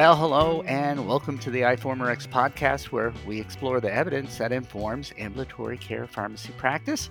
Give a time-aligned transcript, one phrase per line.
[0.00, 5.12] Well, hello, and welcome to the iForumRx podcast, where we explore the evidence that informs
[5.18, 7.10] ambulatory care pharmacy practice.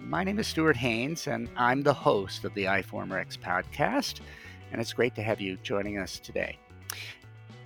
[0.00, 4.20] My name is Stuart Haines, and I'm the host of the iForumRx podcast,
[4.70, 6.56] and it's great to have you joining us today.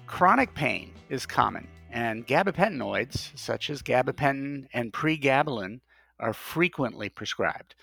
[0.07, 5.81] Chronic pain is common, and gabapentinoids, such as gabapentin and pregabalin,
[6.19, 7.75] are frequently prescribed.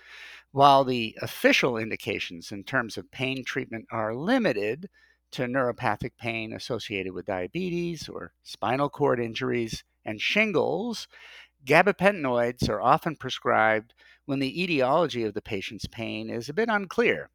[0.52, 4.90] While the official indications in terms of pain treatment are limited,
[5.32, 11.08] to neuropathic pain associated with diabetes or spinal cord injuries and shingles,
[11.66, 13.94] gabapentinoids are often prescribed
[14.26, 17.30] when the etiology of the patient's pain is a bit unclear.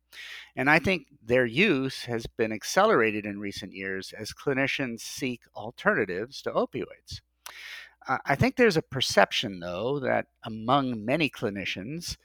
[0.54, 6.40] And I think their use has been accelerated in recent years as clinicians seek alternatives
[6.42, 7.20] to opioids.
[8.24, 12.16] I think there's a perception, though, that among many clinicians,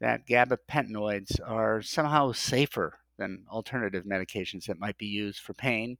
[0.00, 5.98] that gabapentinoids are somehow safer than alternative medications that might be used for pain,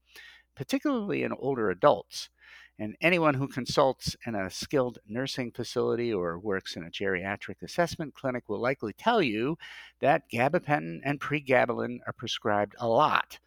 [0.57, 2.31] particularly in older adults.
[2.79, 8.15] And anyone who consults in a skilled nursing facility or works in a geriatric assessment
[8.15, 9.59] clinic will likely tell you
[10.01, 13.39] that gabapentin and pregabalin are prescribed a lot.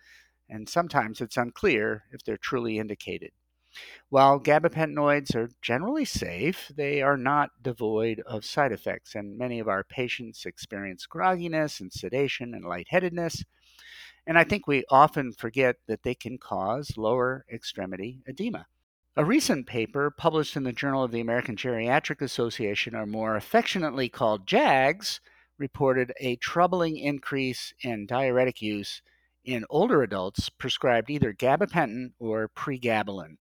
[0.48, 3.32] And sometimes it's unclear if they're truly indicated.
[4.10, 9.68] While gabapentinoids are generally safe, they are not devoid of side effects, and many of
[9.68, 13.44] our patients experience grogginess and sedation and lightheadedness.
[14.26, 18.68] And I think we often forget that they can cause lower extremity edema.
[19.16, 24.10] A recent paper published in the Journal of the American Geriatric Association, or more affectionately
[24.10, 25.20] called JAGS,
[25.58, 29.02] reported a troubling increase in diuretic use
[29.46, 33.38] in older adults prescribed either gabapentin or pregabalin.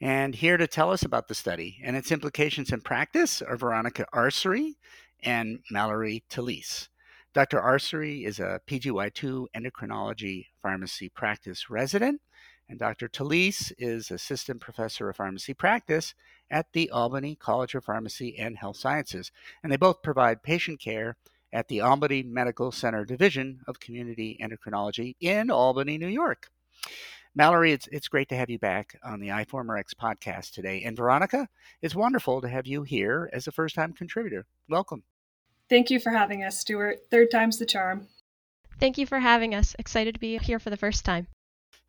[0.00, 4.06] And here to tell us about the study and its implications in practice are Veronica
[4.14, 4.74] Arceri
[5.22, 6.88] and Mallory Telese.
[7.32, 7.60] Dr.
[7.60, 12.20] Arceri is a PGY2 endocrinology pharmacy practice resident,
[12.68, 13.08] and Dr.
[13.08, 16.14] Telese is assistant professor of pharmacy practice
[16.50, 19.30] at the Albany College of Pharmacy and Health Sciences.
[19.62, 21.16] And they both provide patient care
[21.52, 26.50] at the Albany Medical Center Division of Community Endocrinology in Albany, New York.
[27.36, 30.82] Mallory, it's, it's great to have you back on the iForumRx podcast today.
[30.82, 31.48] And Veronica,
[31.80, 34.46] it's wonderful to have you here as a first time contributor.
[34.68, 35.04] Welcome.
[35.70, 36.98] Thank you for having us, Stuart.
[37.10, 38.08] Third time's the charm.
[38.80, 39.76] Thank you for having us.
[39.78, 41.28] Excited to be here for the first time.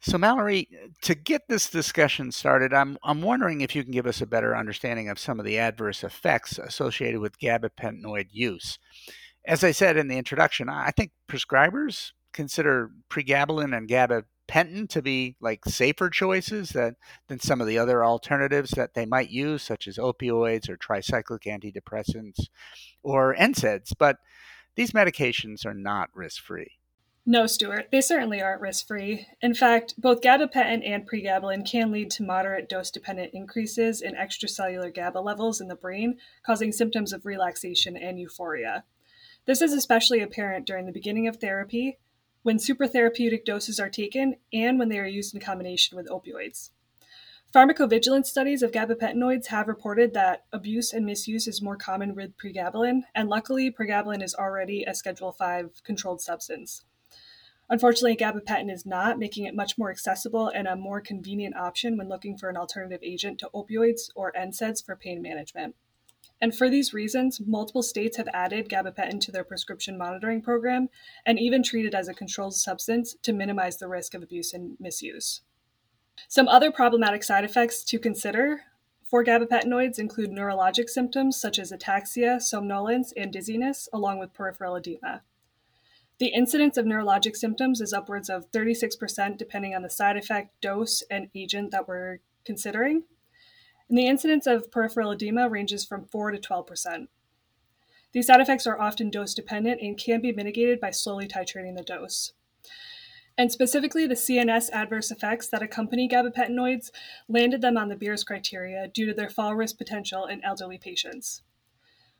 [0.01, 0.67] So, Mallory,
[1.01, 4.55] to get this discussion started, I'm, I'm wondering if you can give us a better
[4.55, 8.77] understanding of some of the adverse effects associated with gabapentinoid use.
[9.45, 13.87] As I said in the introduction, I think prescribers consider pregabalin and
[14.51, 16.95] gabapentin to be like safer choices that,
[17.27, 21.45] than some of the other alternatives that they might use, such as opioids or tricyclic
[21.45, 22.47] antidepressants
[23.03, 23.93] or NSAIDs.
[23.97, 24.17] But
[24.75, 26.77] these medications are not risk free.
[27.23, 29.27] No, Stuart, they certainly aren't risk free.
[29.41, 34.93] In fact, both gabapentin and pregabalin can lead to moderate dose dependent increases in extracellular
[34.93, 38.85] GABA levels in the brain, causing symptoms of relaxation and euphoria.
[39.45, 41.99] This is especially apparent during the beginning of therapy,
[42.43, 46.69] when supertherapeutic doses are taken, and when they are used in combination with opioids.
[47.53, 53.01] Pharmacovigilance studies of gabapentinoids have reported that abuse and misuse is more common with pregabalin,
[53.13, 56.85] and luckily, pregabalin is already a Schedule 5 controlled substance.
[57.69, 62.09] Unfortunately, gabapentin is not, making it much more accessible and a more convenient option when
[62.09, 65.75] looking for an alternative agent to opioids or NSAIDs for pain management.
[66.41, 70.89] And for these reasons, multiple states have added gabapentin to their prescription monitoring program
[71.25, 74.75] and even treat it as a controlled substance to minimize the risk of abuse and
[74.79, 75.41] misuse.
[76.27, 78.61] Some other problematic side effects to consider
[79.05, 85.21] for gabapentinoids include neurologic symptoms such as ataxia, somnolence, and dizziness, along with peripheral edema.
[86.17, 91.03] The incidence of neurologic symptoms is upwards of 36% depending on the side effect, dose,
[91.11, 93.03] and agent that we're considering
[93.91, 97.07] and the incidence of peripheral edema ranges from 4 to 12%.
[98.13, 101.83] These side effects are often dose dependent and can be mitigated by slowly titrating the
[101.83, 102.31] dose.
[103.37, 106.91] And specifically, the CNS adverse effects that accompany gabapentinoids
[107.27, 111.41] landed them on the Beers criteria due to their fall risk potential in elderly patients.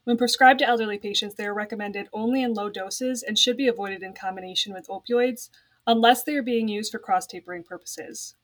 [0.04, 3.70] When prescribed to elderly patients, they are recommended only in low doses and should be
[3.70, 5.50] avoided in combination with opioids
[5.88, 8.36] unless they are being used for cross tapering purposes.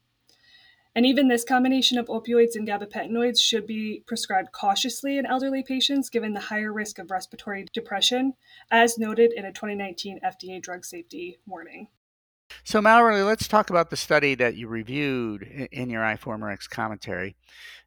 [0.98, 6.10] And even this combination of opioids and gabapentinoids should be prescribed cautiously in elderly patients
[6.10, 8.34] given the higher risk of respiratory depression,
[8.72, 11.90] as noted in a 2019 FDA drug safety warning.
[12.64, 17.36] So, Mallory, let's talk about the study that you reviewed in your iForumRx commentary.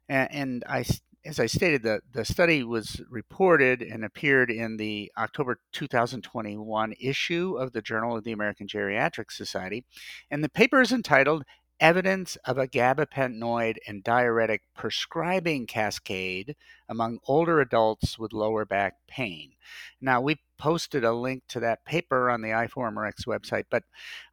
[0.07, 0.85] And I,
[1.25, 7.57] as I stated, the, the study was reported and appeared in the October 2021 issue
[7.59, 9.83] of the Journal of the American Geriatric Society.
[10.29, 11.43] And the paper is entitled
[11.81, 16.55] evidence of a gabapentinoid and diuretic prescribing cascade
[16.87, 19.51] among older adults with lower back pain.
[19.99, 23.83] Now, we posted a link to that paper on the iForumRx website, but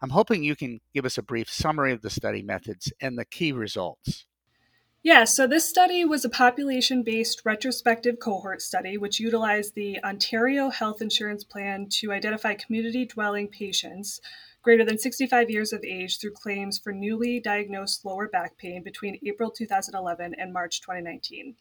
[0.02, 3.24] I'm hoping you can give us a brief summary of the study methods and the
[3.24, 4.26] key results.
[5.02, 10.68] Yeah, so this study was a population based retrospective cohort study which utilized the Ontario
[10.68, 14.20] Health Insurance Plan to identify community dwelling patients
[14.68, 19.18] greater than 65 years of age through claims for newly diagnosed lower back pain between
[19.24, 21.54] April 2011 and March 2019.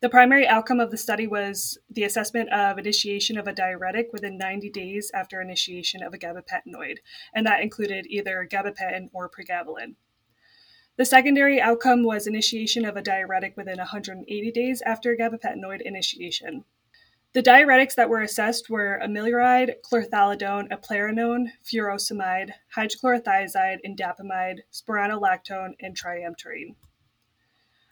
[0.00, 4.38] The primary outcome of the study was the assessment of initiation of a diuretic within
[4.38, 6.98] 90 days after initiation of a gabapentinoid,
[7.34, 9.96] and that included either gabapentin or pregabalin.
[10.96, 16.64] The secondary outcome was initiation of a diuretic within 180 days after gabapentinoid initiation.
[17.38, 26.74] The diuretics that were assessed were amiloride, chlorthalidone, eplerenone, furosemide, hydrochlorothiazide, indapamide, spironolactone, and triamterene.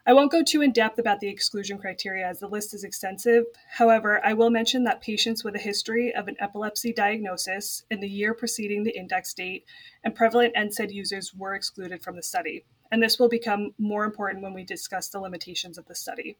[0.04, 3.44] I won't go too in depth about the exclusion criteria as the list is extensive.
[3.70, 8.10] However, I will mention that patients with a history of an epilepsy diagnosis in the
[8.10, 9.64] year preceding the index date
[10.02, 14.42] and prevalent NSAID users were excluded from the study and this will become more important
[14.42, 16.36] when we discuss the limitations of the study.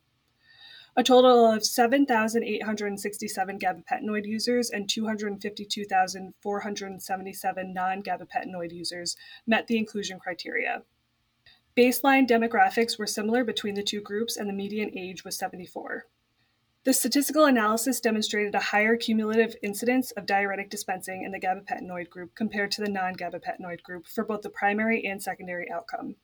[0.99, 9.15] A total of 7,867 gabapentinoid users and 252,477 non gabapentinoid users
[9.47, 10.85] met the inclusion criteria.
[11.77, 16.07] Baseline demographics were similar between the two groups, and the median age was 74.
[16.85, 22.35] The statistical analysis demonstrated a higher cumulative incidence of diuretic dispensing in the gabapentinoid group
[22.35, 26.17] compared to the non gabapentinoid group for both the primary and secondary outcome.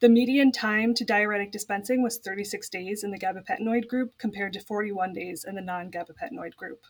[0.00, 4.60] The median time to diuretic dispensing was 36 days in the gabapentinoid group compared to
[4.60, 6.84] 41 days in the non gabapentinoid group.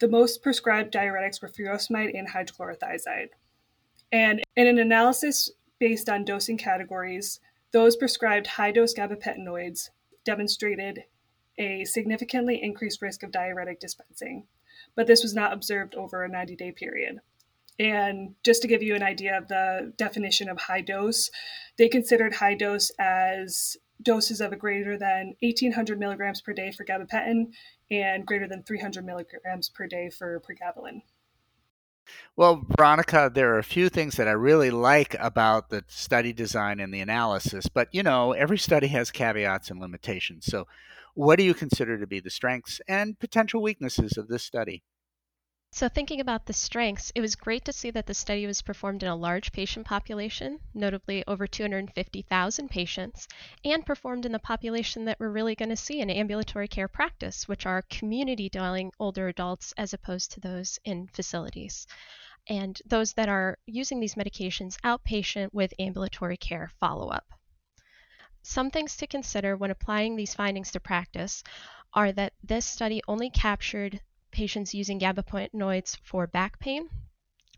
[0.00, 3.28] The most prescribed diuretics were furosemide and hydrochlorothiazide.
[4.10, 7.38] And in an analysis based on dosing categories,
[7.70, 9.90] those prescribed high dose gabapentinoids
[10.24, 11.04] demonstrated
[11.56, 14.48] a significantly increased risk of diuretic dispensing,
[14.96, 17.20] but this was not observed over a 90 day period.
[17.78, 21.30] And just to give you an idea of the definition of high dose,
[21.76, 26.84] they considered high dose as doses of a greater than 1800 milligrams per day for
[26.84, 27.46] gabapentin
[27.90, 31.00] and greater than 300 milligrams per day for pregabalin.
[32.36, 36.80] Well, Veronica, there are a few things that I really like about the study design
[36.80, 40.46] and the analysis, but you know, every study has caveats and limitations.
[40.46, 40.66] So,
[41.14, 44.82] what do you consider to be the strengths and potential weaknesses of this study?
[45.76, 49.02] So, thinking about the strengths, it was great to see that the study was performed
[49.02, 53.26] in a large patient population, notably over 250,000 patients,
[53.64, 57.48] and performed in the population that we're really going to see in ambulatory care practice,
[57.48, 61.88] which are community dwelling older adults as opposed to those in facilities,
[62.46, 67.26] and those that are using these medications outpatient with ambulatory care follow up.
[68.44, 71.42] Some things to consider when applying these findings to practice
[71.92, 74.00] are that this study only captured
[74.34, 76.90] patients using gabapentinoids for back pain,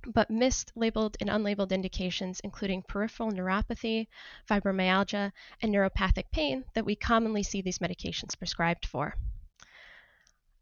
[0.07, 4.07] but missed labeled and unlabeled indications including peripheral neuropathy,
[4.49, 5.33] fibromyalgia,
[5.63, 9.17] and neuropathic pain that we commonly see these medications prescribed for.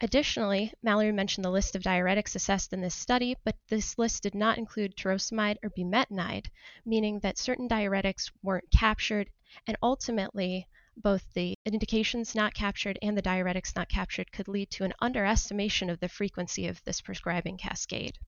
[0.00, 4.34] Additionally, Mallory mentioned the list of diuretics assessed in this study, but this list did
[4.34, 6.46] not include torsemide or bumetanide,
[6.84, 9.30] meaning that certain diuretics weren't captured
[9.66, 14.84] and ultimately both the indications not captured and the diuretics not captured could lead to
[14.84, 18.18] an underestimation of the frequency of this prescribing cascade.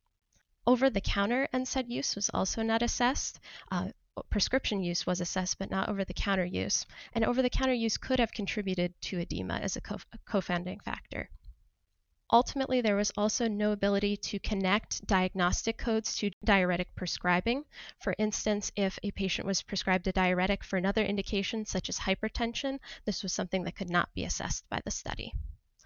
[0.66, 3.38] Over the counter NSAID use was also not assessed.
[3.70, 3.90] Uh,
[4.30, 6.86] prescription use was assessed, but not over the counter use.
[7.12, 11.28] And over the counter use could have contributed to edema as a co founding factor.
[12.32, 17.64] Ultimately, there was also no ability to connect diagnostic codes to diuretic prescribing.
[18.00, 22.80] For instance, if a patient was prescribed a diuretic for another indication, such as hypertension,
[23.04, 25.32] this was something that could not be assessed by the study.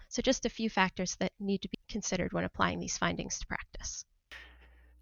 [0.09, 3.47] So, just a few factors that need to be considered when applying these findings to
[3.47, 4.03] practice.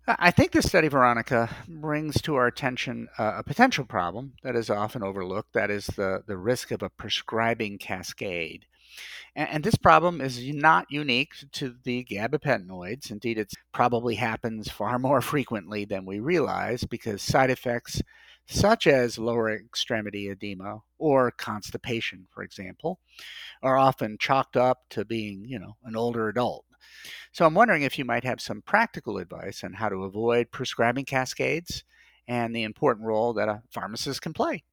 [0.08, 4.70] I think this study, Veronica, brings to our attention uh, a potential problem that is
[4.70, 8.66] often overlooked that is, the, the risk of a prescribing cascade.
[9.36, 13.12] And, and this problem is not unique to the gabapentinoids.
[13.12, 18.02] Indeed, it probably happens far more frequently than we realize because side effects
[18.48, 23.00] such as lower extremity edema or constipation, for example,
[23.62, 26.66] are often chalked up to being, you know, an older adult.
[27.32, 31.06] So I'm wondering if you might have some practical advice on how to avoid prescribing
[31.06, 31.84] cascades
[32.28, 34.64] and the important role that a pharmacist can play.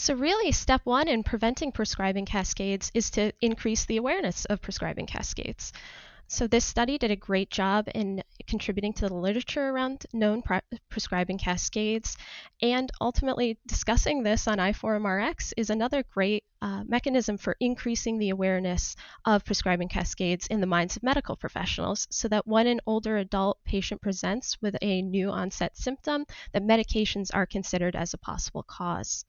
[0.00, 5.06] So, really, step one in preventing prescribing cascades is to increase the awareness of prescribing
[5.06, 5.72] cascades.
[6.28, 10.60] So, this study did a great job in contributing to the literature around known pre-
[10.88, 12.16] prescribing cascades.
[12.62, 18.94] And ultimately, discussing this on iForumRx is another great uh, mechanism for increasing the awareness
[19.24, 23.58] of prescribing cascades in the minds of medical professionals so that when an older adult
[23.64, 29.24] patient presents with a new onset symptom, that medications are considered as a possible cause.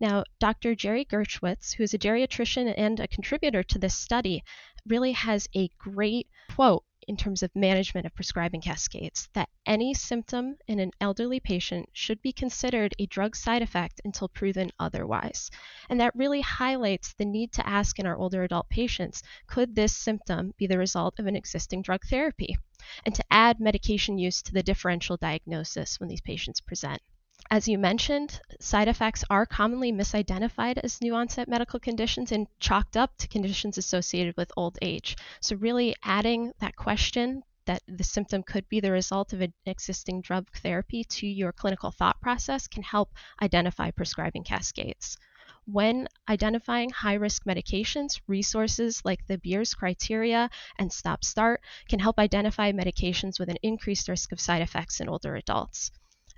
[0.00, 0.74] Now, Dr.
[0.74, 4.42] Jerry Gurwitz, who is a geriatrician and a contributor to this study,
[4.86, 10.56] really has a great quote in terms of management of prescribing cascades that any symptom
[10.66, 15.50] in an elderly patient should be considered a drug side effect until proven otherwise.
[15.90, 19.96] And that really highlights the need to ask in our older adult patients could this
[19.96, 22.56] symptom be the result of an existing drug therapy?
[23.04, 27.02] And to add medication use to the differential diagnosis when these patients present.
[27.50, 32.96] As you mentioned, side effects are commonly misidentified as new onset medical conditions and chalked
[32.96, 35.16] up to conditions associated with old age.
[35.40, 40.22] So, really adding that question that the symptom could be the result of an existing
[40.22, 45.18] drug therapy to your clinical thought process can help identify prescribing cascades.
[45.66, 52.18] When identifying high risk medications, resources like the Beers criteria and Stop Start can help
[52.18, 55.90] identify medications with an increased risk of side effects in older adults.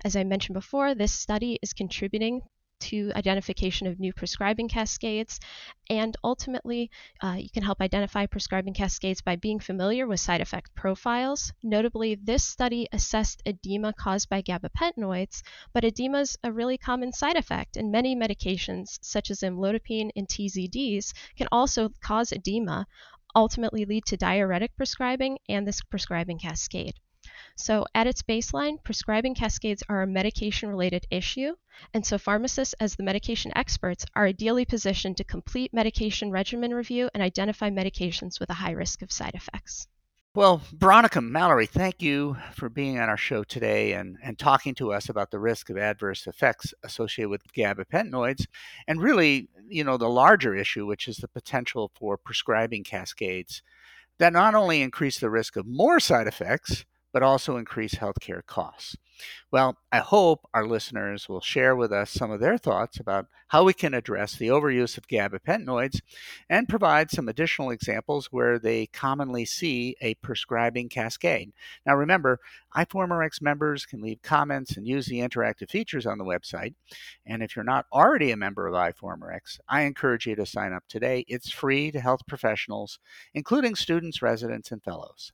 [0.05, 2.41] As I mentioned before, this study is contributing
[2.79, 5.39] to identification of new prescribing cascades.
[5.89, 10.75] And ultimately, uh, you can help identify prescribing cascades by being familiar with side effect
[10.75, 11.51] profiles.
[11.63, 15.41] Notably, this study assessed edema caused by gabapentinoids,
[15.73, 20.27] but edema is a really common side effect, and many medications, such as amlodipine and
[20.27, 22.85] TZDs, can also cause edema,
[23.35, 26.93] ultimately lead to diuretic prescribing and this prescribing cascade.
[27.55, 31.55] So, at its baseline, prescribing cascades are a medication related issue,
[31.93, 37.09] and so pharmacists, as the medication experts, are ideally positioned to complete medication regimen review
[37.13, 39.87] and identify medications with a high risk of side effects.
[40.37, 44.93] Well, Veronica Mallory, thank you for being on our show today and, and talking to
[44.93, 48.45] us about the risk of adverse effects associated with gabapentinoids
[48.87, 53.63] and really, you know, the larger issue, which is the potential for prescribing cascades
[54.19, 56.85] that not only increase the risk of more side effects,
[57.17, 58.95] but also increase healthcare costs.
[59.49, 63.63] Well, I hope our listeners will share with us some of their thoughts about how
[63.63, 66.01] we can address the overuse of gabapentinoids
[66.47, 71.53] and provide some additional examples where they commonly see a prescribing cascade.
[71.87, 72.39] Now, remember,
[72.75, 76.75] iForumRx members can leave comments and use the interactive features on the website.
[77.25, 80.83] And if you're not already a member of iForumRx, I encourage you to sign up
[80.87, 81.25] today.
[81.27, 82.99] It's free to health professionals,
[83.33, 85.31] including students, residents, and fellows.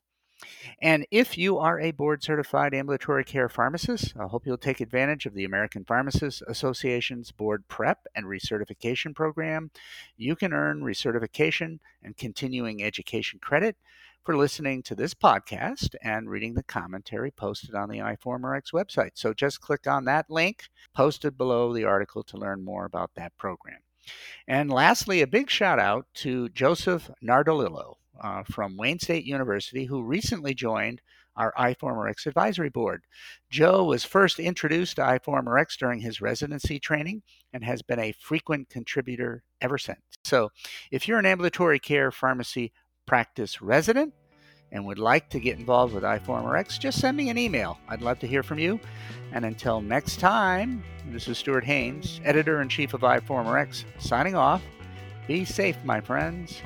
[0.81, 5.25] And if you are a board certified ambulatory care pharmacist, I hope you'll take advantage
[5.25, 9.71] of the American Pharmacists Association's board prep and recertification program.
[10.17, 13.77] You can earn recertification and continuing education credit
[14.23, 19.11] for listening to this podcast and reading the commentary posted on the iForumRx website.
[19.15, 23.35] So just click on that link posted below the article to learn more about that
[23.37, 23.79] program.
[24.47, 30.03] And lastly, a big shout out to Joseph Nardolillo uh, from Wayne State University who
[30.03, 31.01] recently joined
[31.35, 33.03] our iForumRx advisory board.
[33.49, 38.69] Joe was first introduced to iForumRx during his residency training and has been a frequent
[38.69, 39.99] contributor ever since.
[40.23, 40.51] So,
[40.91, 42.71] if you're an ambulatory care pharmacy
[43.05, 44.13] practice resident
[44.71, 47.79] and would like to get involved with iForumRx, just send me an email.
[47.89, 48.79] I'd love to hear from you.
[49.31, 54.61] And until next time, this is Stuart Haines, editor in chief of iForumRx, signing off.
[55.27, 56.61] Be safe, my friends.